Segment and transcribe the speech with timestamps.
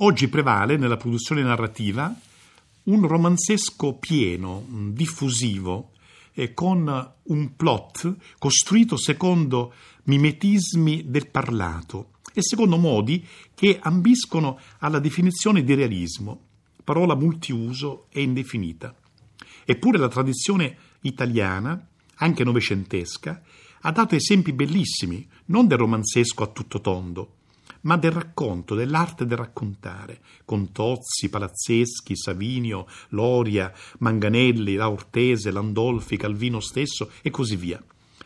[0.00, 2.14] Oggi prevale nella produzione narrativa
[2.82, 5.92] un romanzesco pieno, diffusivo,
[6.34, 9.72] eh, con un plot costruito secondo
[10.02, 16.40] mimetismi del parlato e secondo modi che ambiscono alla definizione di realismo,
[16.84, 18.94] parola multiuso e indefinita.
[19.64, 23.42] Eppure la tradizione italiana, anche novecentesca,
[23.80, 27.36] ha dato esempi bellissimi, non del romanzesco a tutto tondo,
[27.86, 36.58] ma del racconto, dell'arte del raccontare, con Tozzi, Palazzeschi, Savinio, Loria, Manganelli, Laurtese, Landolfi, Calvino
[36.58, 37.82] stesso e così via,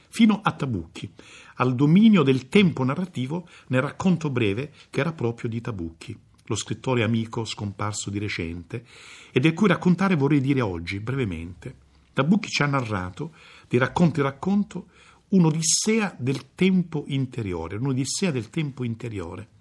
[0.08, 1.12] fino a Tabucchi,
[1.56, 7.02] al dominio del tempo narrativo nel racconto breve che era proprio di Tabucchi, lo scrittore
[7.02, 8.86] amico scomparso di recente,
[9.30, 11.88] e del cui raccontare vorrei dire oggi, brevemente.
[12.14, 13.34] Tabucchi ci ha narrato,
[13.68, 14.86] di racconto in racconto,
[15.28, 19.58] un'odissea del tempo interiore, un'odissea del tempo interiore.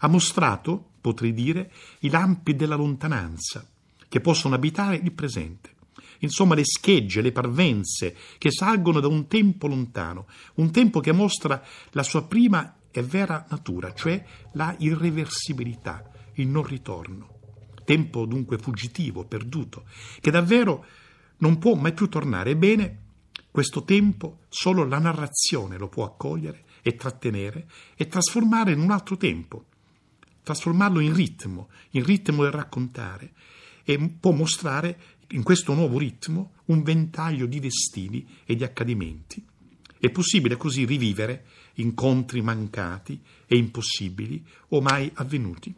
[0.00, 3.66] Ha mostrato, potrei dire, i lampi della lontananza
[4.08, 5.76] che possono abitare il presente.
[6.20, 11.62] Insomma, le schegge, le parvenze che salgono da un tempo lontano, un tempo che mostra
[11.90, 17.36] la sua prima e vera natura, cioè la irreversibilità, il non ritorno.
[17.84, 19.84] Tempo dunque fuggitivo, perduto,
[20.20, 20.84] che davvero
[21.38, 22.50] non può mai più tornare.
[22.50, 22.98] Ebbene,
[23.50, 29.16] questo tempo solo la narrazione lo può accogliere e trattenere e trasformare in un altro
[29.16, 29.66] tempo,
[30.48, 33.32] trasformarlo in ritmo, in ritmo del raccontare
[33.84, 34.98] e può mostrare
[35.32, 39.44] in questo nuovo ritmo un ventaglio di destini e di accadimenti.
[39.98, 45.74] È possibile così rivivere incontri mancati e impossibili o mai avvenuti.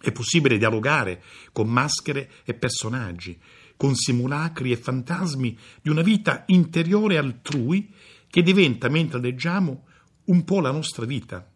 [0.00, 3.38] È possibile dialogare con maschere e personaggi,
[3.76, 7.92] con simulacri e fantasmi di una vita interiore altrui
[8.28, 9.84] che diventa, mentre leggiamo,
[10.24, 11.48] un po' la nostra vita.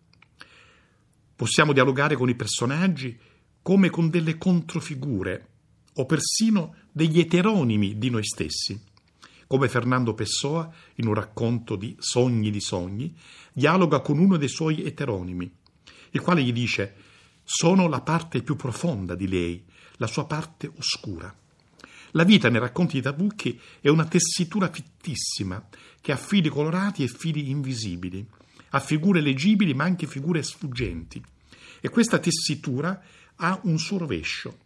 [1.40, 3.18] Possiamo dialogare con i personaggi
[3.62, 5.46] come con delle controfigure
[5.94, 8.78] o persino degli eteronimi di noi stessi,
[9.46, 13.16] come Fernando Pessoa, in un racconto di Sogni di sogni,
[13.54, 15.50] dialoga con uno dei suoi eteronimi,
[16.10, 16.94] il quale gli dice
[17.42, 19.64] sono la parte più profonda di lei,
[19.96, 21.34] la sua parte oscura.
[22.10, 25.66] La vita nei racconti di Tabucchi è una tessitura fittissima
[26.02, 28.28] che ha fili colorati e fili invisibili,
[28.70, 31.22] ha figure leggibili ma anche figure sfuggenti.
[31.80, 33.02] E questa tessitura
[33.36, 34.58] ha un suo rovescio,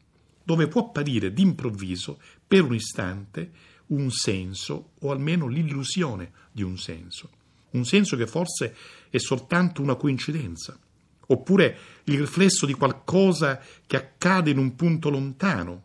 [0.43, 3.51] dove può apparire d'improvviso, per un istante,
[3.89, 7.31] un senso o almeno l'illusione di un senso.
[7.71, 8.77] Un senso che forse
[9.11, 10.79] è soltanto una coincidenza,
[11.27, 15.83] oppure il riflesso di qualcosa che accade in un punto lontano,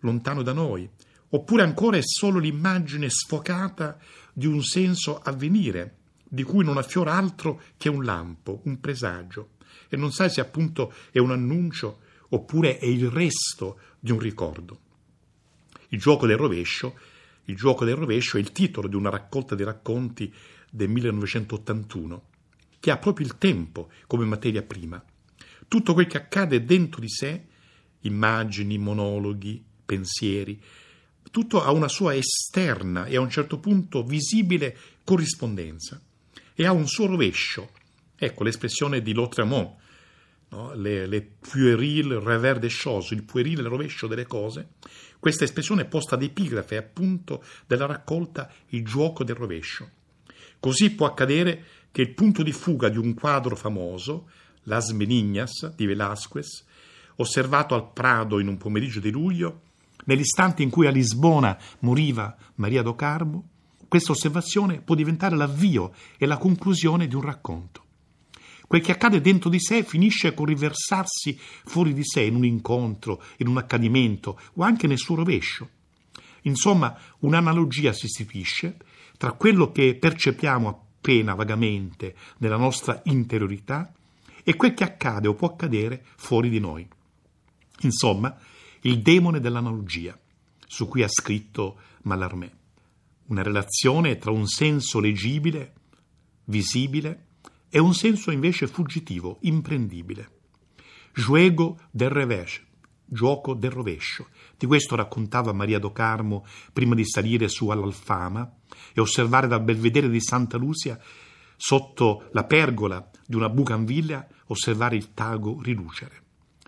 [0.00, 0.88] lontano da noi,
[1.30, 3.98] oppure ancora è solo l'immagine sfocata
[4.32, 5.96] di un senso a venire,
[6.28, 9.50] di cui non affiora altro che un lampo, un presagio,
[9.88, 12.00] e non sai se appunto è un annuncio
[12.30, 14.80] oppure è il resto di un ricordo.
[15.88, 16.98] Il gioco del rovescio,
[17.44, 20.32] il gioco del rovescio è il titolo di una raccolta di racconti
[20.70, 22.22] del 1981,
[22.78, 25.02] che ha proprio il tempo come materia prima.
[25.66, 27.46] Tutto quel che accade dentro di sé,
[28.00, 30.60] immagini, monologhi, pensieri,
[31.30, 36.00] tutto ha una sua esterna e a un certo punto visibile corrispondenza
[36.60, 37.70] e ha un suo rovescio.
[38.16, 39.76] Ecco l'espressione di Lautremont,
[40.48, 40.74] no?
[40.74, 44.70] le, le puéril revers des choses, il puerile rovescio delle cose.
[45.20, 49.88] Questa espressione è posta ad epigrafe appunto della raccolta Il gioco del rovescio.
[50.58, 54.28] Così può accadere che il punto di fuga di un quadro famoso,
[54.64, 56.64] Las Meninas di Velázquez,
[57.18, 59.60] osservato al Prado in un pomeriggio di luglio,
[60.08, 63.48] Nell'istante in cui a Lisbona moriva Maria do Carmo,
[63.88, 67.84] questa osservazione può diventare l'avvio e la conclusione di un racconto.
[68.66, 73.22] Quel che accade dentro di sé finisce con riversarsi fuori di sé in un incontro,
[73.38, 75.70] in un accadimento o anche nel suo rovescio.
[76.42, 78.76] Insomma, un'analogia si istituisce
[79.16, 83.92] tra quello che percepiamo appena vagamente nella nostra interiorità
[84.44, 86.86] e quel che accade o può accadere fuori di noi.
[87.80, 88.36] Insomma,
[88.82, 90.18] il demone dell'analogia,
[90.66, 92.52] su cui ha scritto Mallarmé.
[93.28, 95.74] Una relazione tra un senso leggibile,
[96.44, 97.26] visibile,
[97.68, 100.30] e un senso invece fuggitivo, imprendibile.
[101.12, 102.62] Juego del revés,
[103.04, 104.28] gioco del rovescio.
[104.56, 108.50] Di questo raccontava Maria do Carmo prima di salire su all'Alfama
[108.94, 110.98] e osservare dal belvedere di Santa Lucia,
[111.56, 116.22] sotto la pergola di una bucanvilla, osservare il tago rilucere.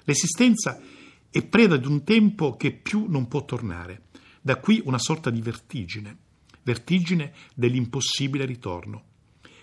[0.05, 0.79] L'esistenza
[1.31, 4.09] è preda di un tempo che più non può tornare.
[4.43, 6.19] Da qui una sorta di vertigine,
[6.63, 9.05] vertigine dell'impossibile ritorno.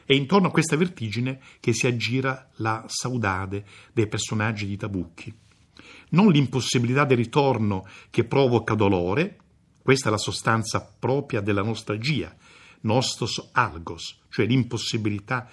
[0.06, 5.34] È intorno a questa vertigine che si aggira la saudade dei personaggi di Tabucchi.
[6.10, 9.38] non l'impossibilità del ritorno che provoca dolore,
[9.82, 12.36] questa è la sostanza propria della nostalgia,
[12.82, 15.50] nostos algos, cioè l'impossibilità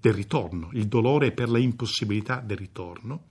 [0.00, 3.24] del ritorno, il dolore per la impossibilità del ritorno,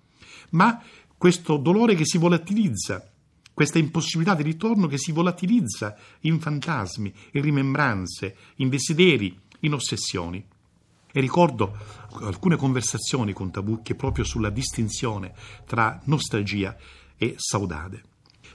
[0.51, 0.81] ma
[1.18, 3.12] questo dolore che si volatilizza,
[3.57, 10.45] questa impossibilità di ritorno che si volatilizza in fantasmi, in rimembranze, in desideri, in ossessioni.
[11.12, 11.75] E ricordo
[12.21, 15.33] alcune conversazioni con Tabucchi proprio sulla distinzione
[15.65, 16.77] tra nostalgia
[17.18, 18.04] e saudade.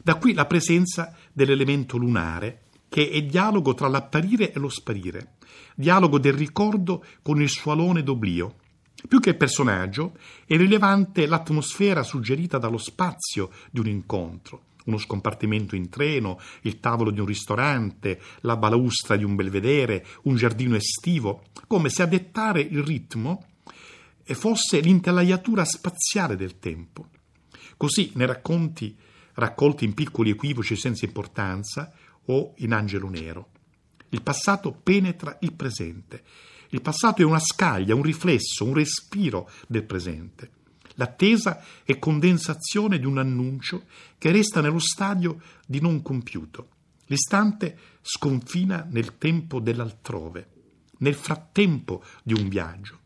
[0.05, 5.33] Da qui la presenza dell'elemento lunare, che è dialogo tra l'apparire e lo sparire,
[5.75, 8.55] dialogo del ricordo con il suo alone d'oblio.
[9.09, 10.17] Più che personaggio,
[10.47, 17.11] è rilevante l'atmosfera suggerita dallo spazio di un incontro, uno scompartimento in treno, il tavolo
[17.11, 22.61] di un ristorante, la balaustra di un belvedere, un giardino estivo, come se a dettare
[22.61, 23.47] il ritmo
[24.35, 27.09] fosse l'intelaiatura spaziale del tempo.
[27.77, 28.97] Così nei racconti
[29.35, 31.93] raccolti in piccoli equivoci senza importanza
[32.27, 33.49] o in Angelo Nero.
[34.11, 36.23] Il passato penetra il presente.
[36.71, 40.51] Il passato è una scaglia, un riflesso, un respiro del presente.
[40.95, 43.85] L'attesa è condensazione di un annuncio
[44.19, 46.69] che resta nello stadio di non compiuto.
[47.07, 50.49] L'istante sconfina nel tempo dell'altrove,
[50.99, 52.99] nel frattempo di un viaggio.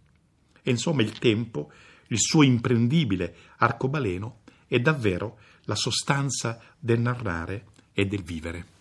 [0.62, 1.70] E insomma il tempo,
[2.08, 8.74] il suo imprendibile arcobaleno, è davvero la sostanza del narrare e del vivere.